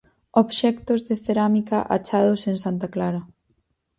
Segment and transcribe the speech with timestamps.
[0.43, 3.21] Obxectos de cerámica achados en Santa Clara.